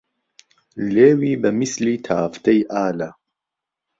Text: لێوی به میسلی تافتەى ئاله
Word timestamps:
لێوی 0.93 1.33
به 1.41 1.49
میسلی 1.59 1.95
تافتەى 2.07 2.59
ئاله 2.73 3.09